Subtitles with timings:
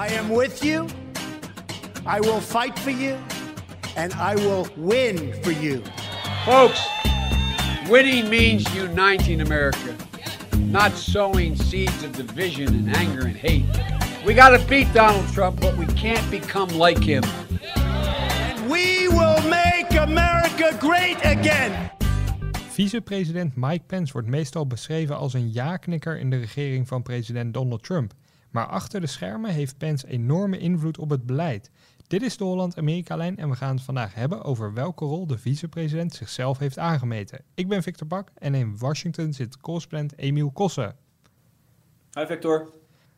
[0.00, 0.88] I am with you.
[2.06, 3.18] I will fight for you.
[3.96, 5.84] And I will win for you.
[6.46, 6.80] Folks,
[7.86, 9.94] winning means uniting America,
[10.56, 13.66] not sowing seeds of division and anger and hate.
[14.24, 17.22] We got to beat Donald Trump, but we can't become like him.
[17.74, 21.90] And we will make America great again.
[22.72, 27.82] Vicepresident Mike Pence wordt meestal beschreven als een ja-knikker in de regering van president Donald
[27.82, 28.14] Trump.
[28.50, 31.70] Maar achter de schermen heeft Pence enorme invloed op het beleid.
[32.06, 36.14] Dit is de Holland-Amerika-lijn en we gaan het vandaag hebben over welke rol de vicepresident
[36.14, 37.44] zichzelf heeft aangemeten.
[37.54, 40.96] Ik ben Victor Bak en in Washington zit correspondent Emiel Kossen.
[42.12, 42.72] Hi Victor.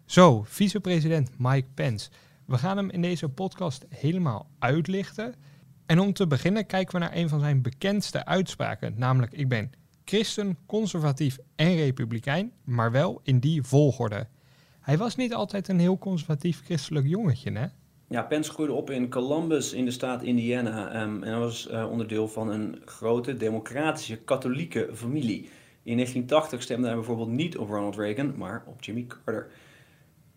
[0.05, 2.11] Zo, vicepresident Mike Pence.
[2.47, 5.35] We gaan hem in deze podcast helemaal uitlichten.
[5.87, 9.71] En om te beginnen kijken we naar een van zijn bekendste uitspraken, namelijk ik ben
[10.05, 14.29] christen, conservatief en republikein, maar wel in die volgorde.
[14.83, 17.67] Hij was niet altijd een heel conservatief christelijk jongetje, hè?
[18.09, 21.91] Ja, Pence groeide op in Columbus in de staat Indiana ehm, en hij was uh,
[21.91, 25.49] onderdeel van een grote democratische katholieke familie.
[25.83, 29.51] In 1980 stemde hij bijvoorbeeld niet op Ronald Reagan, maar op Jimmy Carter.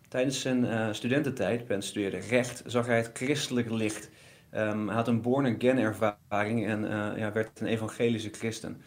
[0.08, 4.10] Tijdens zijn uh, studententijd, Pence studeerde recht, zag hij het christelijke licht.
[4.56, 8.82] Um, hij had een born-again ervaring en uh, ja, werd een evangelische christen.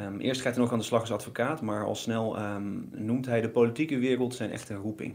[0.00, 3.26] Um, eerst gaat hij nog aan de slag als advocaat, maar al snel um, noemt
[3.26, 5.14] hij de politieke wereld zijn echte roeping.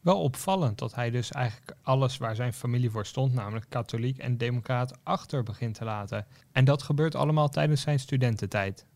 [0.00, 4.36] Wel opvallend dat hij dus eigenlijk alles waar zijn familie voor stond, namelijk katholiek en
[4.36, 6.26] democraat, achter begint te laten.
[6.52, 8.86] En dat gebeurt allemaal tijdens zijn studententijd.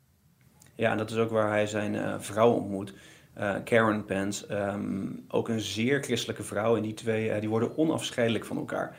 [0.74, 2.94] Ja, en dat is ook waar hij zijn uh, vrouw ontmoet.
[3.38, 6.76] Uh, Karen Pence, um, ook een zeer christelijke vrouw.
[6.76, 8.96] En die twee uh, die worden onafscheidelijk van elkaar.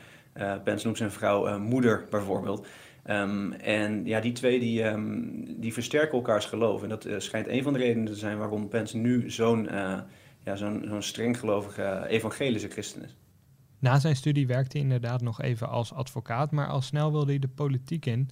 [0.64, 2.66] Pence noemt zijn vrouw moeder bijvoorbeeld.
[3.10, 6.82] Um, en ja, die twee die, um, die versterken elkaars geloof.
[6.82, 9.68] En dat schijnt een van de redenen te zijn waarom Pence nu zo'n
[10.44, 13.16] ja, zo'n zo'n strenggelovige evangelische christen is.
[13.78, 17.38] Na zijn studie werkte hij inderdaad nog even als advocaat, maar al snel wilde hij
[17.38, 18.30] de politiek in.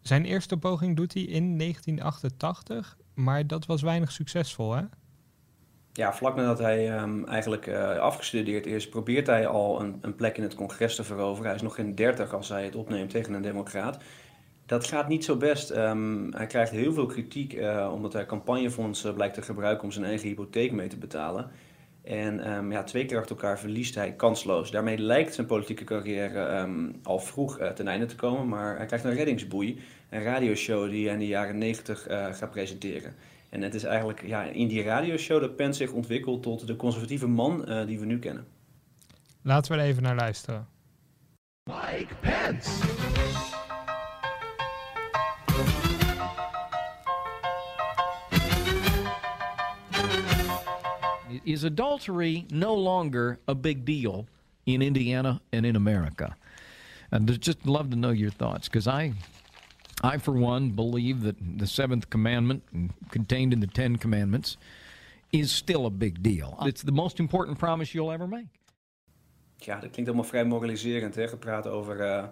[0.00, 4.82] Zijn eerste poging doet hij in 1988, maar dat was weinig succesvol, hè?
[5.96, 10.36] Ja, vlak nadat hij um, eigenlijk uh, afgestudeerd is, probeert hij al een, een, plek
[10.36, 11.46] in het congres te veroveren.
[11.46, 13.98] Hij is nog geen 30 als hij het opneemt tegen een democraat.
[14.66, 15.70] Dat gaat niet zo best.
[15.70, 20.04] Um, hij krijgt heel veel kritiek uh, omdat hij campagnefondsen blijkt te gebruiken om zijn
[20.04, 21.50] eigen hypotheek mee te betalen.
[22.02, 24.70] En um, ja, twee keer achter elkaar verliest hij kansloos.
[24.70, 26.68] Daarmee lijkt zijn politieke carrière
[27.02, 29.80] al vroeg ten einde te komen, maar hij krijgt een reddingsboei,
[30.10, 33.14] een radioshow die hij in de jaren 90 uh, gaat presenteren.
[33.54, 37.26] En het is eigenlijk ja, in die radioshow dat Pence zich ontwikkelt tot de conservatieve
[37.26, 38.46] man uh, die we nu kennen.
[39.42, 40.66] Laten we er even naar luisteren.
[41.64, 42.70] Mike Pence.
[51.42, 54.26] Is adultery no longer a big deal
[54.64, 56.36] in Indiana and in America?
[57.10, 59.12] And I'd just love to know your thoughts because I
[60.04, 62.62] I, for one, believe that the seventh commandment,
[63.08, 64.56] contained in the Ten Commandments,
[65.32, 66.56] is still a big deal.
[66.60, 68.46] It's the most important promise you'll ever make.
[69.56, 71.28] Ja, dat klinkt allemaal vrij moraliserend, hè?
[71.28, 72.24] gepraat over uh,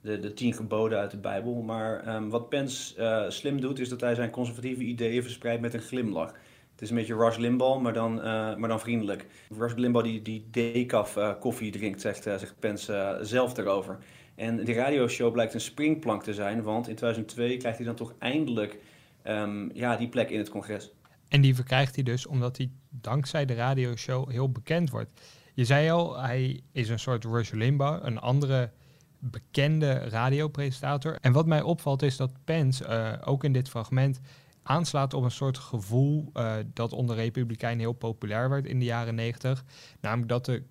[0.00, 1.62] de, de tien geboden uit de Bijbel.
[1.62, 5.74] Maar um, wat Pence uh, slim doet, is dat hij zijn conservatieve ideeën verspreidt met
[5.74, 6.32] een glimlach.
[6.72, 8.24] Het is een beetje Rush Limbaugh, maar dan, uh,
[8.56, 9.26] maar dan vriendelijk.
[9.58, 13.98] Rush Limbaugh die, die decaf koffie drinkt, zegt, zegt Pence zelf erover.
[14.38, 18.14] En die radioshow blijkt een springplank te zijn, want in 2002 krijgt hij dan toch
[18.18, 18.78] eindelijk
[19.24, 20.90] um, ja, die plek in het congres.
[21.28, 25.20] En die verkrijgt hij dus omdat hij dankzij de radioshow heel bekend wordt.
[25.54, 28.70] Je zei al, hij is een soort Rush Limbaugh, een andere
[29.18, 31.18] bekende radiopresentator.
[31.20, 34.20] En wat mij opvalt is dat Pence uh, ook in dit fragment
[34.62, 39.14] aanslaat op een soort gevoel uh, dat onder Republikeinen heel populair werd in de jaren
[39.14, 39.64] 90.
[40.00, 40.62] Namelijk dat de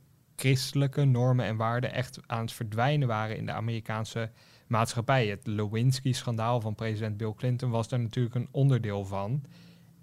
[0.41, 4.29] christelijke normen en waarden echt aan het verdwijnen waren in de Amerikaanse
[4.67, 5.27] maatschappij.
[5.27, 9.43] Het Lewinsky-schandaal van president Bill Clinton was daar natuurlijk een onderdeel van.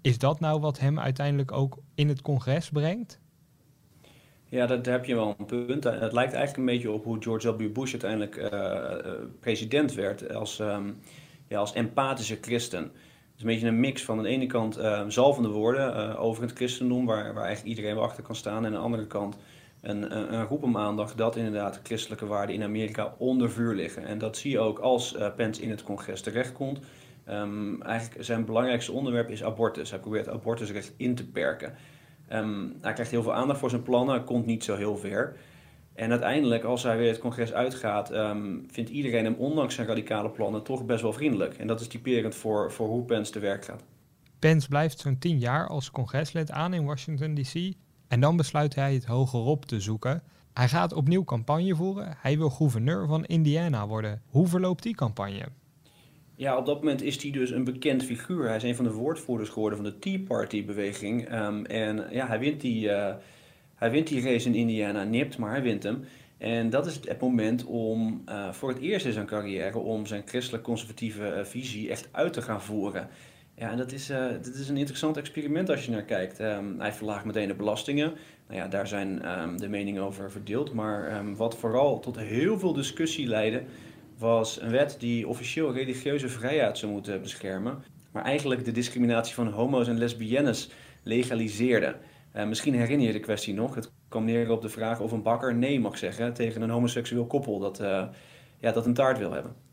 [0.01, 3.19] Is dat nou wat hem uiteindelijk ook in het congres brengt?
[4.49, 5.83] Ja, dat, heb je wel een punt.
[5.83, 7.73] Het lijkt eigenlijk een beetje op hoe George W.
[7.73, 10.97] Bush uiteindelijk uh, president werd als, um,
[11.47, 12.81] ja, als empathische christen.
[12.81, 16.43] Het is een beetje een mix van aan de ene kant uh, zalvende woorden over
[16.43, 18.57] het christendom, waar, waar eigenlijk iedereen wel achter kan staan.
[18.57, 19.37] En aan de andere kant
[19.89, 24.05] een, een, roep om aandacht dat inderdaad christelijke waarden in Amerika onder vuur liggen.
[24.05, 26.79] En dat zie je ook als uh, Pence in het congres terechtkomt.
[27.29, 29.89] Um, eigenlijk zijn belangrijkste onderwerp is abortus.
[29.89, 31.73] Hij probeert abortusrecht in te perken.
[32.33, 35.35] Um, hij krijgt heel veel aandacht voor zijn plannen, komt niet zo heel ver.
[35.93, 40.29] En uiteindelijk, als hij weer het congres uitgaat, um, vindt iedereen hem, ondanks zijn radicale
[40.29, 41.53] plannen, toch best wel vriendelijk.
[41.53, 43.83] En dat is typerend voor, voor hoe Pence te werk gaat.
[44.39, 47.73] Pence blijft zo'n tien jaar als congreslid aan in Washington DC.
[48.07, 50.23] En dan besluit hij het hogerop te zoeken.
[50.53, 52.17] Hij gaat opnieuw campagne voeren.
[52.17, 54.21] Hij wil gouverneur van Indiana worden.
[54.25, 55.45] Hoe verloopt die campagne?
[56.35, 58.47] Ja, op dat moment is hij dus een bekend figuur.
[58.47, 61.27] Hij is een van de woordvoerders geworden van de Tea Party-beweging.
[61.27, 63.13] Ehm, en ja, hij wint, die, uh,
[63.75, 66.05] hij wint die race in Indiana, nipt, maar hij wint hem.
[66.37, 70.21] En dat is het moment om uh, voor het eerst in zijn carrière om zijn
[70.25, 73.09] christelijk-conservatieve uh, visie echt uit te gaan voeren.
[73.57, 76.39] Ja, en dat is, uh, is een interessant experiment als je naar kijkt.
[76.39, 78.13] Um, hij verlaagt meteen de belastingen.
[78.47, 80.73] Nou ja, daar zijn um, de meningen over verdeeld.
[80.73, 83.63] Maar um, wat vooral tot heel veel discussie leidde,
[84.17, 87.83] was een wet die officieel religieuze vrijheid zou moeten beschermen.
[88.11, 90.69] Maar eigenlijk de discriminatie van homo's en lesbiennes
[91.03, 91.95] legaliseerde.
[92.35, 93.75] Uh, misschien herinner je de kwestie nog.
[93.75, 97.27] Het kwam neer op de vraag of een bakker nee mag zeggen tegen een homoseksueel
[97.27, 98.07] koppel dat, uh,
[98.59, 99.64] ja, dat een taart wil hebben.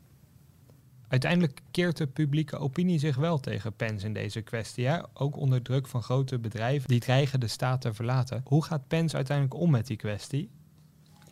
[1.13, 4.89] Uiteindelijk keert de publieke opinie zich wel tegen Pence in deze kwestie.
[5.15, 8.43] Ook onder druk van grote bedrijven die dreigen de staat te verlaten.
[8.45, 10.51] Hoe gaat Pence uiteindelijk om met die kwestie?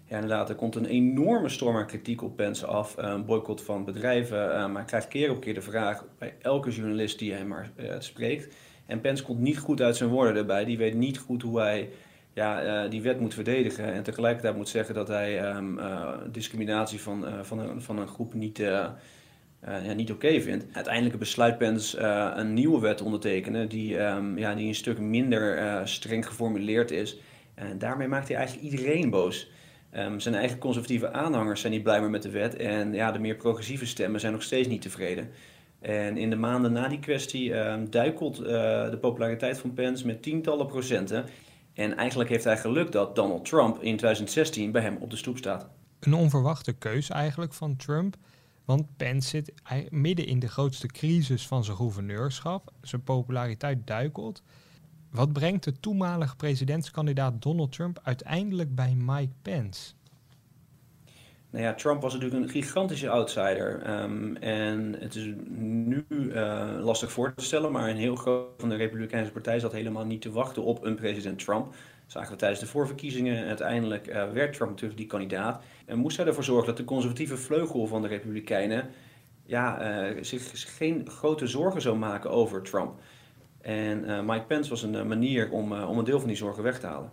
[0.05, 2.95] Ja, inderdaad, er komt een enorme storm aan kritiek op Pence af.
[2.97, 4.49] Een boycott van bedrijven.
[4.49, 7.71] Uh, maar hij krijgt keer op keer de vraag bij elke journalist die hem maar
[7.77, 8.55] uh, spreekt.
[8.87, 10.65] En Pence komt niet goed uit zijn woorden erbij.
[10.65, 11.91] Die weet niet goed hoe hij
[12.33, 13.93] ja, die wet moet verdedigen.
[13.93, 15.79] En tegelijkertijd moet zeggen dat hij um,
[16.33, 18.63] discriminatie van, van, van een groep niet
[19.69, 20.65] uh, ja, niet oké vindt.
[20.73, 25.59] Uiteindelijk besluit Pence uh, een nieuwe wet ondertekenen die, um, ja, die een stuk minder
[25.59, 27.19] uh, streng geformuleerd is.
[27.55, 29.51] En daarmee maakt hij eigenlijk iedereen boos.
[29.97, 33.19] Um, zijn eigen conservatieve aanhangers zijn niet blij meer met de wet en ja, de
[33.19, 35.31] meer progressieve stemmen zijn nog steeds niet tevreden.
[35.81, 40.67] En in de maanden na die kwestie um, duikelt de populariteit van Pence met tientallen
[40.67, 41.25] procenten.
[41.75, 45.37] En eigenlijk heeft hij geluk dat Donald Trump in 2016 bij hem op de stoep
[45.37, 45.69] staat.
[46.01, 48.17] Een onverwachte keus eigenlijk van Trump.
[48.71, 49.53] Want Pence zit
[49.91, 52.73] midden in de grootste crisis van zijn gouverneurschap.
[52.83, 54.43] Zijn populariteit duikelt.
[55.11, 59.93] Wat brengt de toenmalige presidentskandidaat Donald Trump uiteindelijk bij Mike Pence?
[61.51, 64.01] Nou ja, Trump was natuurlijk een gigantische outsider.
[64.03, 68.69] Um, en het is nu uh, lastig voor te stellen, maar een heel groot van
[68.69, 71.75] de Republikeinse partij zat helemaal niet te wachten op een president Trump
[72.13, 73.47] zagen we tijdens de voorverkiezingen.
[73.47, 75.63] Uiteindelijk uh, werd Trump natuurlijk die kandidaat.
[75.87, 78.91] En moest hij ervoor zorgen dat de conservatieve vleugel van de Republikeinen
[79.45, 83.01] ja, uh, zich geen grote zorgen zou maken over Trump.
[83.61, 86.81] En uh, Mike Pence was een manier om, om een deel van die zorgen weg
[86.81, 87.13] te halen.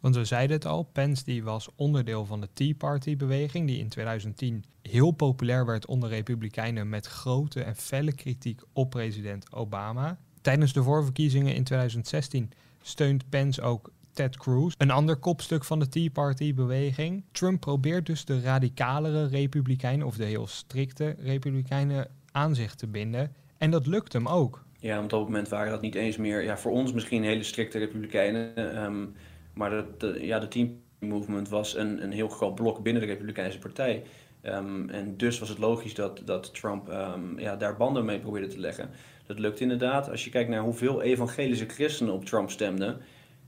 [0.00, 3.88] Want we zeiden het al, Pence die was onderdeel van de Tea Party-beweging, die in
[3.88, 10.18] 2010 heel populair werd onder Republikeinen met grote en felle kritiek op president Obama.
[10.40, 12.50] Tijdens de voorverkiezingen in 2016
[12.82, 17.24] steunt Pence ook Ted Cruz, een ander kopstuk van de Tea Party-beweging.
[17.32, 23.34] Trump probeert dus de radicalere republikeinen of de heel strikte republikeinen aan zich te binden.
[23.58, 24.64] En dat lukt hem ook.
[24.78, 27.78] Ja, op dat moment waren dat niet eens meer, ja, voor ons misschien hele strikte
[27.78, 28.82] republikeinen.
[28.84, 29.14] Um,
[29.54, 30.66] maar de, de, ja, de Tea
[30.98, 34.02] Movement was een, een heel groot blok binnen de Republikeinse Partij.
[34.42, 38.46] Um, en dus was het logisch dat, dat Trump um, ja, daar banden mee probeerde
[38.46, 38.90] te leggen.
[39.26, 40.10] Dat lukt inderdaad.
[40.10, 43.00] Als je kijkt naar hoeveel evangelische christenen op Trump stemden,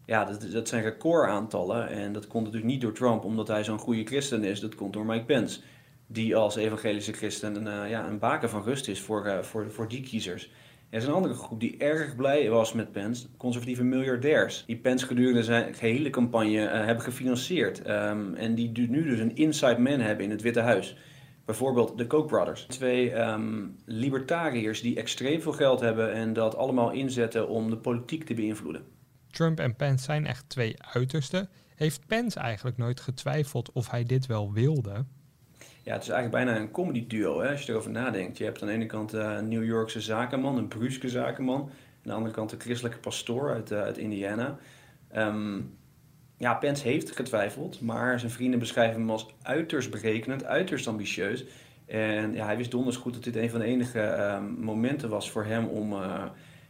[0.06, 1.88] ja, dat, dat zijn recordaantallen.
[1.88, 4.60] En dat komt natuurlijk niet door Trump omdat hij zo'n goede christen is.
[4.60, 5.60] Dat komt door Mike Pence.
[6.06, 9.70] Die als evangelische christen een, uh, ja, een baken van rust is voor, uh, voor,
[9.70, 10.50] voor die kiezers.
[10.90, 14.64] Er is een andere groep die erg blij was met Pence, conservatieve miljardairs.
[14.66, 17.88] Die Pence gedurende zijn gehele campagne uh, hebben gefinancierd.
[17.88, 20.96] Um, en die nu dus een inside man hebben in het Witte Huis.
[21.44, 22.66] Bijvoorbeeld de Koch brothers.
[22.68, 28.24] Twee um, libertariërs die extreem veel geld hebben en dat allemaal inzetten om de politiek
[28.24, 28.93] te beïnvloeden.
[29.34, 31.48] Trump en Pence zijn echt twee uitersten.
[31.74, 35.04] Heeft Pence eigenlijk nooit getwijfeld of hij dit wel wilde?
[35.82, 38.38] Ja, het is eigenlijk bijna een comedy duo hè, als je erover nadenkt.
[38.38, 41.60] Je hebt aan de ene kant uh, een New Yorkse zakenman, een Bruske zakenman.
[41.60, 41.70] Aan
[42.02, 44.58] de andere kant een christelijke pastoor uit, uit Indiana.
[45.16, 45.76] Um,
[46.36, 51.44] ja, Pence heeft getwijfeld, maar zijn vrienden beschrijven hem als uiterst berekenend, uiterst ambitieus.
[51.86, 55.30] En ja, hij wist donders goed dat dit een van de enige uh, momenten was
[55.30, 56.24] voor hem om uh,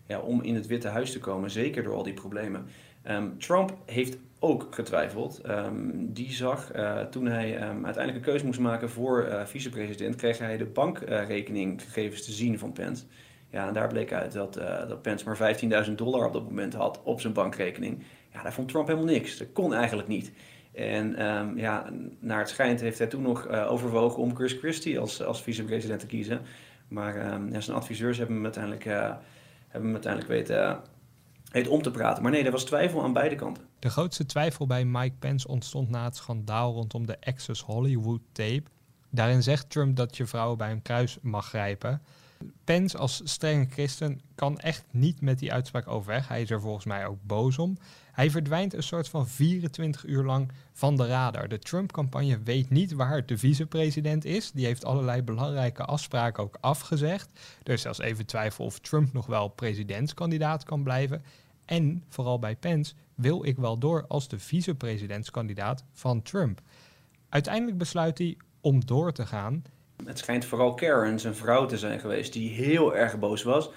[0.06, 2.66] ja, om in het Witte Huis te komen, zeker door al die problemen.
[3.11, 5.40] Um, Trump heeft ook getwijfeld.
[5.49, 10.16] Um, die zag, uh, toen hij um, uiteindelijk een keuze moest maken voor uh, vicepresident,
[10.16, 13.04] kreeg hij de bankrekeninggegevens uh, te zien van Pence.
[13.50, 15.56] Ja, en daar bleek uit dat, uh, dat Pence maar
[15.87, 18.02] 15.000 dollar op dat moment had op zijn bankrekening.
[18.32, 19.38] Ja, daar vond Trump helemaal niks.
[19.38, 20.32] Dat kon eigenlijk niet.
[20.73, 21.14] En
[21.56, 26.00] ja, naar het schijnt heeft hij toen nog overwogen om Chris Christie als, als vicepresident
[26.00, 26.40] te kiezen.
[26.88, 27.16] Maar
[27.52, 28.84] ja, zijn adviseurs hebben hem uiteindelijk
[29.75, 30.81] hebben hem uiteindelijk weten,
[31.50, 32.23] weten om te praten.
[32.23, 33.64] Maar nee, er was twijfel aan beide kanten.
[33.78, 38.62] De grootste twijfel bij Mike Pence ontstond na het schandaal rondom de Access Hollywood tape.
[39.11, 42.02] Daarin zegt Trump dat je vrouwen bij een kruis mag grijpen.
[42.65, 46.29] Pence als strenge christen kan echt niet met die uitspraak overweg.
[46.29, 47.77] Hij is er volgens mij ook boos om.
[48.13, 51.49] Hij verdwijnt een soort van 24 uur lang van de radar.
[51.49, 54.51] De Trump-campagne weet niet waar de vicepresident is.
[54.53, 57.31] Die heeft allerlei belangrijke afspraken ook afgezegd.
[57.63, 61.25] Er is zelfs even twijfel of Trump nog wel presidentskandidaat kan blijven.
[61.65, 66.61] En vooral bij Pence wil ik wel door als de vicepresidentskandidaat van Trump.
[67.29, 69.65] Uiteindelijk besluit hij om door te gaan.
[70.05, 73.71] Het schijnt vooral Karen, zijn vrouw, te zijn geweest, die heel erg boos was.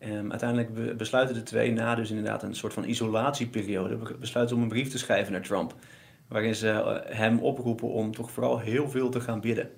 [0.00, 4.68] Um, uiteindelijk besluiten de twee, na dus inderdaad een soort van isolatieperiode, besluiten om een
[4.68, 5.74] brief te schrijven naar Trump.
[6.28, 9.70] Waarin ze eh, hem oproepen om toch vooral heel veel te gaan bidden.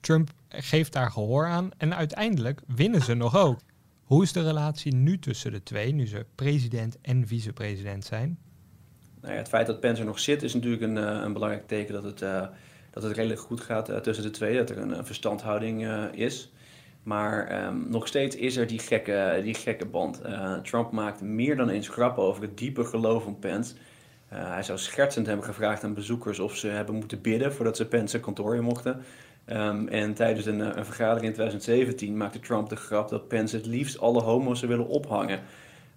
[0.00, 3.58] Trump geeft daar gehoor aan en uiteindelijk winnen ze nog ook.
[4.02, 8.38] Hoe is de relatie nu tussen de twee, nu ze president en vicepresident zijn?
[9.20, 11.66] Nou ja, het feit dat Pence er nog zit is natuurlijk een, uh, een belangrijk
[11.66, 12.46] teken dat het, uh,
[12.90, 14.56] dat het redelijk goed gaat uh, tussen de twee.
[14.56, 16.52] Dat er een, verstandhouding is.
[17.02, 20.20] Maar um, nog steeds is er die gekke, die gekke band.
[20.62, 23.74] Trump maakt meer dan eens grappen over het diepe geloof van Pence.
[24.28, 28.20] hij zou schertsend hebben gevraagd aan bezoekers of ze hebben moeten bidden voordat ze Pence
[28.20, 29.02] kantoor in mochten.
[29.52, 33.66] Um, en tijdens een, een, vergadering in 2017 maakte Trump de grap dat Pence het
[33.66, 35.40] liefst alle homo's zou willen ophangen.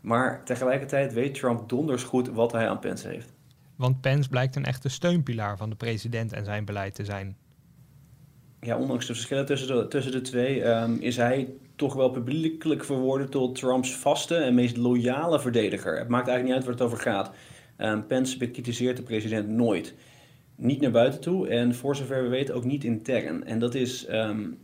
[0.01, 3.33] Maar tegelijkertijd weet Trump donders goed wat hij aan Pence heeft.
[3.75, 7.37] Want Pence blijkt een echte steunpilaar van de president en zijn beleid te zijn.
[8.59, 12.83] Ja, ondanks de verschillen tussen de, tussen de twee um, is hij toch wel publiekelijk
[12.83, 15.97] verworden tot Trumps vaste en meest loyale verdediger.
[15.97, 17.31] Het maakt eigenlijk niet uit waar het over gaat.
[17.77, 19.93] Um, Pence bekritiseert de president nooit.
[20.55, 23.45] Niet naar buiten toe en voor zover we weten ook niet intern.
[23.45, 24.57] En dat is, um,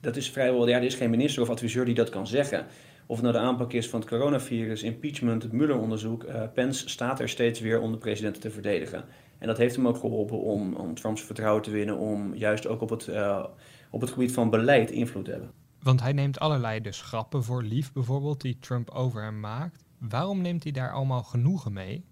[0.00, 2.66] dat is vrijwel, ja, er is geen minister of adviseur die dat kan zeggen.
[3.06, 6.24] Of het nou de aanpak is van het coronavirus, impeachment, het Mueller-onderzoek.
[6.24, 9.04] Uh, Pence staat er steeds weer om de president te verdedigen.
[9.38, 12.80] En dat heeft hem ook geholpen om, om Trumps vertrouwen te winnen, om juist ook
[12.80, 13.44] op het, uh,
[13.90, 15.50] op het gebied van beleid invloed te hebben.
[15.82, 19.84] Want hij neemt allerlei dus grappen voor lief bijvoorbeeld, die Trump over hem maakt.
[19.98, 22.04] Waarom neemt hij daar allemaal genoegen mee?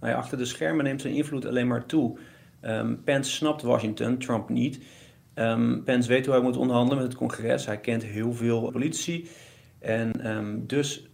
[0.00, 2.18] Nou ja, achter de schermen neemt zijn invloed alleen maar toe.
[2.62, 4.84] Um, Pence snapt Washington, Trump niet.
[5.34, 7.66] Um, Pence weet hoe hij moet onderhandelen met het congres.
[7.66, 9.28] Hij kent heel veel politici.
[9.82, 11.06] En um, dus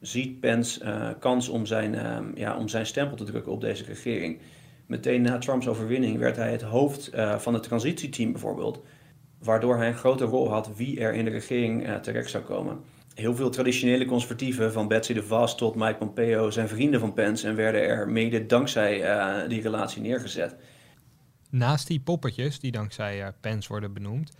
[0.00, 3.84] ziet Pence uh, kans om zijn, um, ja, om zijn stempel te drukken op deze
[3.84, 4.40] regering.
[4.86, 8.84] Meteen na Trumps overwinning werd hij het hoofd uh, van het transitieteam bijvoorbeeld.
[9.38, 12.80] Waardoor hij een grote rol had wie er in de regering uh, terecht zou komen.
[13.14, 17.54] Heel veel traditionele conservatieven, van Betsy DeVos tot Mike Pompeo, zijn vrienden van Pence en
[17.54, 18.94] werden er mede dankzij
[19.48, 20.56] die relatie neergezet.
[21.50, 24.32] Naast die poppetjes die dankzij Pence worden benoemd,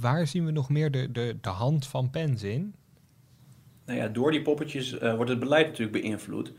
[0.00, 2.74] waar zien we nog meer de, de, de hand van Pence in?
[3.86, 6.52] Nou ja, door die poppetjes uh, wordt het beleid natuurlijk beïnvloed.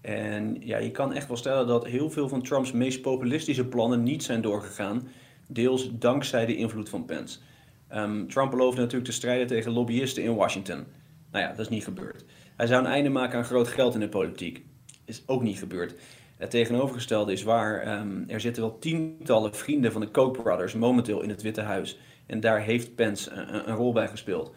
[0.00, 4.02] En ja, je kan echt wel stellen dat heel veel van Trumps meest populistische plannen
[4.02, 5.08] niet zijn doorgegaan.
[5.46, 7.38] Deels dankzij de invloed van Pence.
[7.94, 10.84] Um, Trump beloofde natuurlijk te strijden tegen lobbyisten in Washington.
[11.30, 12.24] Nou ja, dat is niet gebeurd.
[12.56, 14.64] Hij zou een einde maken aan groot geld in de politiek.
[15.04, 15.94] Is ook niet gebeurd.
[16.36, 18.00] Het tegenovergestelde is waar.
[18.00, 21.98] Um, er zitten wel tientallen vrienden van de Koch brothers momenteel in het Witte Huis.
[22.32, 24.52] En daar heeft Pence een, een rol bij gespeeld.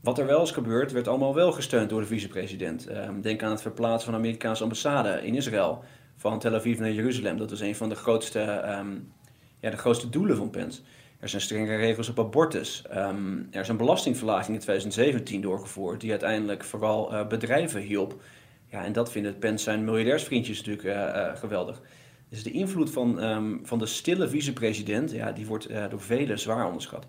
[0.00, 2.90] Wat er wel is gebeurd, werd allemaal wel gesteund door de vicepresident.
[2.90, 5.84] Um, denk aan het verplaatsen van de Amerikaanse ambassade in Israël
[6.16, 7.36] van Tel Aviv naar Jeruzalem.
[7.36, 8.40] Dat was een van de grootste,
[8.80, 9.12] um,
[9.60, 10.80] ja, de grootste doelen van Pence.
[11.20, 12.84] Er zijn strenge regels op abortus.
[12.96, 18.22] Um, er is een belastingverlaging in 2017 doorgevoerd, die uiteindelijk vooral uh, bedrijven hielp.
[18.66, 21.80] Ja, en dat vinden Pence zijn miljardairsvriendjes natuurlijk uh, uh, geweldig.
[22.30, 26.66] Dus de invloed van, um, van de stille vicepresident, ja, die wordt door velen zwaar
[26.66, 27.06] onderschat.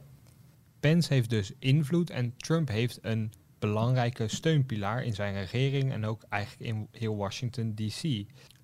[0.80, 6.24] Pence heeft dus invloed en Trump heeft een belangrijke steunpilaar in zijn regering en ook
[6.30, 8.02] eigenlijk in heel Washington DC.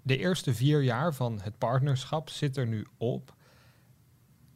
[0.01, 3.35] De eerste vier jaar van het partnerschap zit er nu op.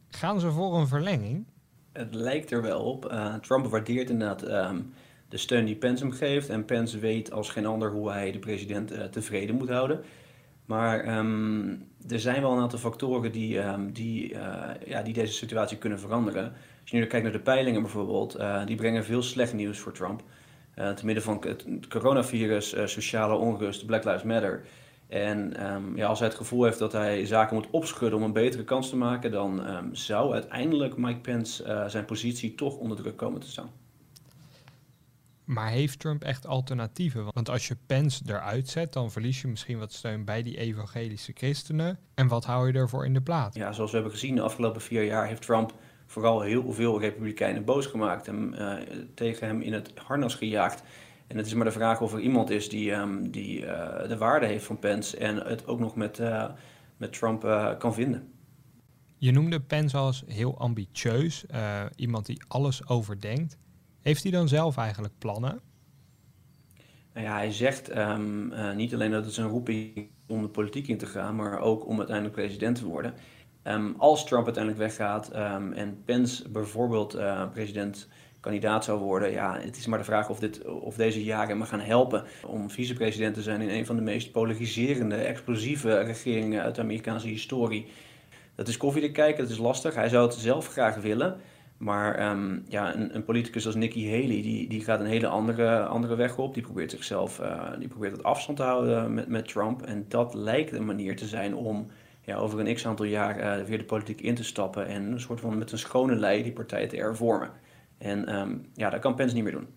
[0.08, 1.46] Gaan ze voor een verlenging?
[1.92, 3.12] Het lijkt er wel op.
[3.12, 4.92] Uh, Trump waardeert inderdaad um,
[5.28, 6.48] de steun die Pence hem geeft.
[6.48, 10.00] En Pence weet als geen ander hoe hij de president uh, tevreden moet houden.
[10.64, 15.32] Maar um, er zijn wel een aantal factoren die, um, die, uh, ja, die deze
[15.32, 16.44] situatie kunnen veranderen.
[16.80, 19.92] Als je nu kijkt naar de peilingen bijvoorbeeld, uh, die brengen veel slecht nieuws voor
[19.92, 20.22] Trump.
[20.78, 24.64] Uh, te midden van het coronavirus, sociale onrust, Black Lives Matter.
[25.08, 28.32] En um, ja, als hij het gevoel heeft dat hij zaken moet opschudden om een
[28.32, 33.40] betere kans te maken, dan zou uiteindelijk Mike Pence zijn positie toch onder druk komen
[33.40, 33.70] te staan.
[35.44, 37.24] Maar heeft Trump echt alternatieven?
[37.34, 41.32] Want als je Pence eruit zet, dan verlies je misschien wat steun bij die evangelische
[41.34, 41.98] christenen.
[42.14, 43.56] En wat hou je ervoor in de plaats?
[43.56, 45.74] Ja, zoals we hebben gezien de afgelopen vier jaar heeft Trump
[46.06, 48.28] vooral heel veel republikeinen boos gemaakt.
[48.28, 48.74] en uh,
[49.14, 50.82] tegen hem in het harnas gejaagd.
[51.26, 54.16] En het is maar de vraag of er iemand is die, um, die uh, de
[54.18, 56.50] waarde heeft van Pence en het ook nog met, uh,
[56.96, 57.40] met Trump
[57.78, 58.32] kan vinden.
[59.18, 61.44] Je noemde Pence als heel ambitieus,
[61.96, 63.58] iemand die alles overdenkt.
[64.02, 65.60] Heeft hij dan zelf eigenlijk plannen?
[67.14, 70.88] Nou ja, hij zegt um, uh, niet alleen dat het zijn roeping om de politiek
[70.88, 73.14] in te gaan, maar ook om uiteindelijk president te worden.
[73.64, 79.76] Um, als Trump uiteindelijk weggaat um, en Pence bijvoorbeeld uh, president-kandidaat zou worden, ja, het
[79.76, 83.42] is maar de vraag of, dit, of deze jaren me gaan helpen om vicepresident te
[83.42, 87.86] zijn in een van de meest polariserende, explosieve regeringen uit de Amerikaanse historie.
[88.54, 89.94] Dat is koffie te kijken, dat is lastig.
[89.94, 91.40] Hij zou het zelf graag willen.
[91.82, 95.84] Maar um, ja, een, een, politicus als Nikki Haley, die, die gaat een hele andere,
[95.84, 96.54] andere weg op.
[96.54, 99.82] Die probeert zichzelf, uh, die probeert het afstand te houden met, met Trump.
[99.82, 101.86] En dat lijkt een manier te zijn om
[102.20, 104.86] ja, over een x aantal jaar uh, weer de politiek in te stappen.
[104.86, 107.50] En een soort van met een schone lei die partij te hervormen.
[107.98, 109.68] En um, ja, dat kan Pence niet meer doen.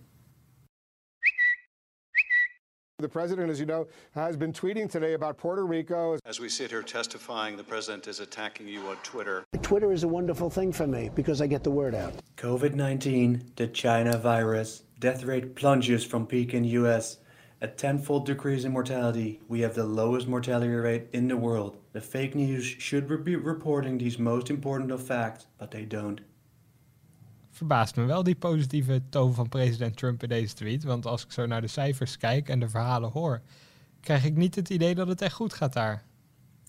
[2.97, 6.17] The president, as you know, has been tweeting today about Puerto Rico.
[6.23, 9.43] As we sit here testifying, the president is attacking you on Twitter.
[9.61, 12.13] Twitter is a wonderful thing for me because I get the word out.
[12.37, 17.17] COVID 19, the China virus, death rate plunges from peak in US.
[17.59, 19.41] A tenfold decrease in mortality.
[19.49, 21.75] We have the lowest mortality rate in the world.
[21.91, 26.21] The fake news should be reporting these most important of facts, but they don't.
[27.55, 30.83] Verbaast me wel die positieve toon van president Trump in deze tweet.
[30.83, 33.41] Want als ik zo naar de cijfers kijk en de verhalen hoor,
[34.01, 36.03] krijg ik niet het idee dat het echt goed gaat daar.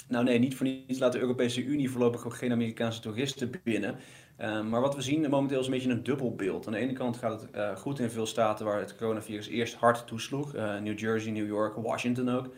[0.09, 3.97] Nou nee, niet voor niets laat de Europese Unie voorlopig ook geen Amerikaanse toeristen binnen.
[4.41, 6.67] Uh, maar wat we zien momenteel is een beetje een dubbel beeld.
[6.67, 9.75] Aan de ene kant gaat het uh, goed in veel staten waar het coronavirus eerst
[9.75, 10.55] hard toesloeg.
[10.55, 12.55] Uh, New Jersey, New York, Washington ook.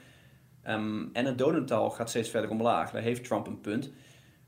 [0.69, 2.91] Um, en het dodental gaat steeds verder omlaag.
[2.91, 3.91] Daar heeft Trump een punt.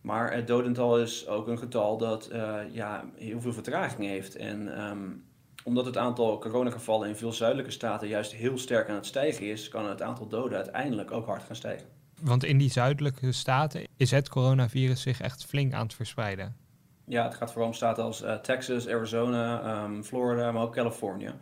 [0.01, 4.37] Maar het dodental is ook een getal dat uh, ja, heel veel vertraging heeft.
[4.37, 5.25] En um,
[5.65, 9.69] omdat het aantal coronagevallen in veel zuidelijke staten juist heel sterk aan het stijgen is,
[9.69, 11.87] kan het aantal doden uiteindelijk ook hard gaan stijgen.
[12.21, 16.57] Want in die zuidelijke staten is het coronavirus zich echt flink aan het verspreiden.
[17.05, 21.33] Ja, het gaat vooral om staten als uh, Texas, Arizona, um, Florida, maar ook Californië.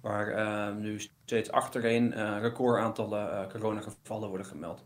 [0.00, 4.84] Waar uh, nu steeds achtereen uh, recordaantallen coronagevallen worden gemeld.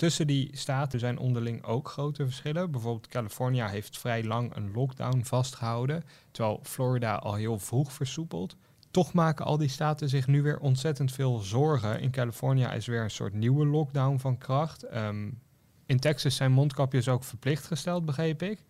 [0.00, 2.70] Tussen die staten zijn onderling ook grote verschillen.
[2.70, 8.56] Bijvoorbeeld California heeft vrij lang een lockdown vastgehouden, terwijl Florida al heel vroeg versoepeld.
[8.90, 12.00] Toch maken al die staten zich nu weer ontzettend veel zorgen.
[12.00, 14.94] In California is weer een soort nieuwe lockdown van kracht.
[14.96, 15.38] Um,
[15.86, 18.64] in Texas zijn mondkapjes ook verplicht gesteld, begreep ik.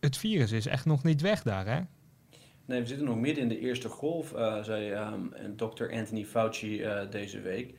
[0.00, 1.80] Het virus is echt nog niet weg daar, hè?
[2.64, 6.84] Nee, we zitten nog midden in de eerste golf, uh, zei um, dokter Anthony Fauci
[6.84, 7.74] uh, deze week.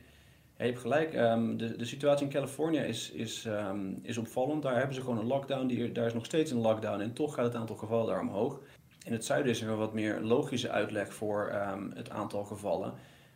[0.64, 1.14] Je hebt gelijk.
[1.14, 4.62] Um, de, de situatie in Californië is, is, um, is opvallend.
[4.62, 5.66] Daar hebben ze gewoon een lockdown.
[5.66, 7.00] Die, daar is nog steeds een lockdown.
[7.00, 8.60] En toch gaat het aantal gevallen daar omhoog.
[9.04, 12.92] In het zuiden is er een wat meer logische uitleg voor um, het aantal gevallen.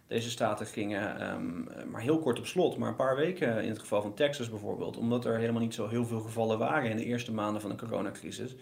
[0.07, 1.17] Deze staten gingen
[1.91, 4.97] maar heel kort op slot, maar een paar weken in het geval van Texas bijvoorbeeld,
[4.97, 7.77] omdat er helemaal niet zo heel veel gevallen waren in de eerste maanden van de
[7.77, 8.55] coronacrisis.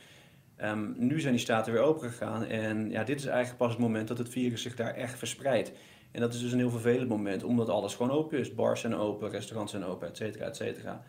[0.97, 4.09] nu zijn die staten weer open gegaan en ja, dit is eigenlijk pas het moment
[4.09, 5.73] dat het virus zich daar echt verspreidt.
[6.11, 8.55] En dat is dus een heel vervelend moment, omdat alles gewoon open is.
[8.55, 11.03] Bars zijn open, restaurants zijn open, et cetera, et cetera.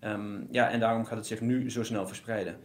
[0.00, 2.56] Um, ja, en daarom gaat het zich nu zo snel verspreiden.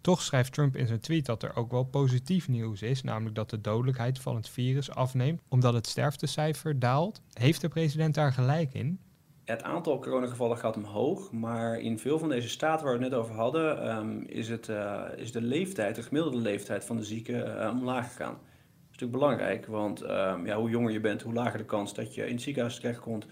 [0.00, 3.50] Toch schrijft Trump in zijn tweet dat er ook wel positief nieuws is, namelijk dat
[3.50, 7.20] de dodelijkheid van het virus afneemt omdat het sterftecijfer daalt.
[7.32, 8.98] Heeft de president daar gelijk in?
[9.44, 13.20] Het aantal coronagevallen gaat omhoog, maar in veel van deze staten waar we het net
[13.20, 17.60] over hadden, um, is, het, uh, is de leeftijd, de gemiddelde leeftijd van de zieken
[17.60, 18.38] uh, omlaag gegaan
[19.08, 22.32] belangrijk, want um, ja, hoe jonger je bent, hoe lager de kans dat je in
[22.32, 23.26] het ziekenhuis terechtkomt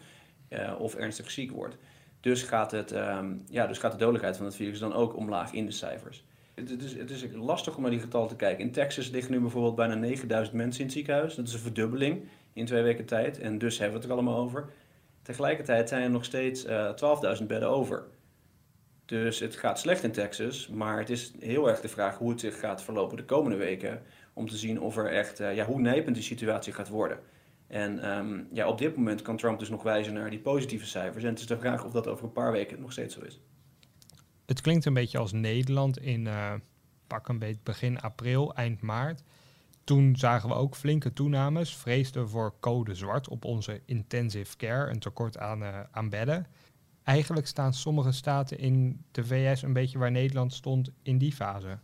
[0.50, 1.76] uh, of ernstig ziek wordt.
[2.20, 5.52] Dus gaat, het, um, ja, dus gaat de dodelijkheid van het virus dan ook omlaag
[5.52, 6.24] in de cijfers.
[6.54, 8.64] Het, het, is, het is lastig om naar die getallen te kijken.
[8.64, 11.35] In Texas liggen nu bijvoorbeeld bijna 9000 mensen in het ziekenhuis.
[11.35, 13.38] Dat is een verdubbeling in twee weken tijd.
[13.38, 14.68] En dus hebben we het er allemaal over.
[15.22, 18.04] Tegelijkertijd zijn er nog steeds uh, eh, 12.000 bedden over.
[19.04, 22.40] Dus het gaat slecht in Texas, maar het is heel erg de vraag hoe het
[22.40, 24.02] zich gaat verlopen de komende weken
[24.38, 27.18] om te zien of er echt, uh, ja, hoe nijpend die situatie gaat worden.
[27.66, 31.24] En um, ja, op dit moment kan Trump dus nog wijzen naar die positieve cijfers.
[31.24, 33.40] En het is de vraag of dat over een paar weken nog steeds zo is.
[34.46, 36.55] Het klinkt een beetje als Nederland in uh,
[37.07, 39.22] pak een beetje begin april, eind maart.
[39.85, 44.98] Toen zagen we ook flinke toenames, vreesden voor code zwart op onze intensive care, een
[44.98, 46.46] tekort aan, uh, aan bedden.
[47.03, 51.79] Eigenlijk staan sommige staten in de VS een beetje waar Nederland stond in die fase.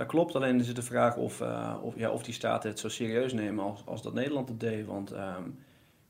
[0.00, 2.78] Dat klopt, alleen is het de vraag of, uh, of, ja, of die staten het
[2.78, 4.86] zo serieus nemen als, als dat Nederland het deed.
[4.86, 5.58] Want um,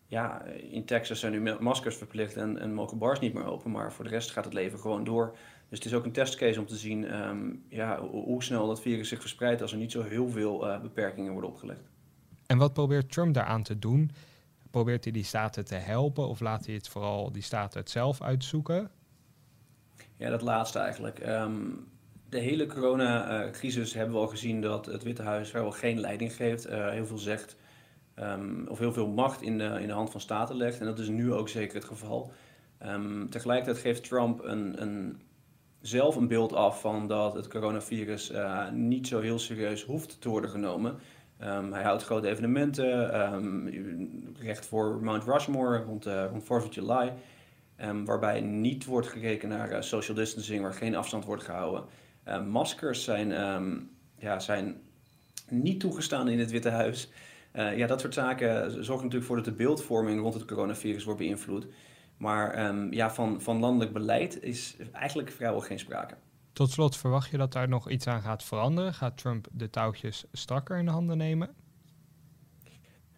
[0.07, 3.93] ja, in Texas zijn nu maskers verplicht en, en mogen bars niet meer open, maar
[3.93, 5.37] voor de rest gaat het leven gewoon door.
[5.69, 9.09] Dus het is ook een testcase om te zien um, ja, hoe snel dat virus
[9.09, 11.91] zich verspreidt als er niet zo heel veel uh, beperkingen worden opgelegd.
[12.47, 14.11] En wat probeert Trump daaraan te doen?
[14.71, 18.23] Probeert hij die staten te helpen of laat hij het vooral die staten het zelf
[18.23, 18.91] uitzoeken?
[20.17, 21.27] Ja, dat laatste eigenlijk.
[21.27, 21.89] Um,
[22.31, 26.69] de hele coronacrisis hebben we al gezien dat het Witte Huis vrijwel geen leiding geeft,
[26.69, 27.57] heel veel zegt
[28.23, 30.81] um, of heel veel macht in de, in de hand van staten legt.
[30.81, 32.33] En dat is nu ook zeker het geval.
[32.87, 35.21] Um, tegelijkertijd geeft Trump een, een,
[35.81, 40.29] zelf een beeld af van dat het coronavirus uh, niet zo heel serieus hoeft te
[40.29, 40.99] worden genomen.
[41.43, 43.11] Um, hij houdt grote evenementen,
[44.41, 47.13] recht voor Mount Rushmore rond, uh, rond 4th of July.
[48.05, 51.85] waarbij niet wordt gekeken naar social distancing, waar geen afstand wordt gehouden.
[52.39, 53.29] Maskers zijn,
[54.19, 54.81] ja, zijn
[55.49, 57.11] niet toegestaan in het Witte Huis.
[57.53, 61.21] Uh, ja, dat soort zaken zorgen natuurlijk voor dat de beeldvorming rond het coronavirus wordt
[61.21, 61.67] beïnvloed.
[62.17, 66.15] Maar um, ja, van, van landelijk beleid is eigenlijk vrijwel geen sprake.
[66.53, 68.95] Tot slot, verwacht je dat daar nog iets aan gaat veranderen?
[68.95, 71.51] Gaat Trump de touwtjes strakker in de handen nemen?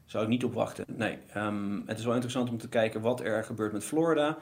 [0.04, 1.18] Zou ik niet op wachten, nee.
[1.36, 4.38] Um, het is wel interessant om te kijken wat er gebeurt met Florida.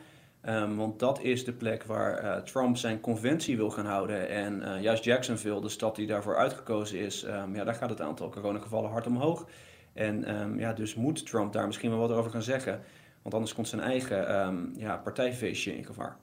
[0.48, 4.28] Um, want dat is de plek waar uh, Trump zijn conventie wil gaan houden.
[4.28, 8.00] En uh, juist Jacksonville, de stad die daarvoor uitgekozen is, um, ja, daar gaat het
[8.00, 9.46] aantal coronagevallen hard omhoog.
[9.92, 12.80] En um, ja, dus moet Trump daar misschien wel wat over gaan zeggen.
[13.22, 16.16] Want anders komt zijn eigen ja, partijfeestje in gevaar.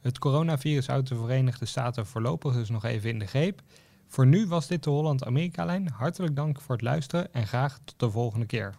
[0.00, 3.60] Het coronavirus houdt de Verenigde Staten voorlopig dus nog even in de greep.
[4.06, 5.88] Voor nu was dit de Holland-Amerika-lijn.
[5.88, 8.74] Hartelijk dank voor het luisteren en graag tot de volgende keer.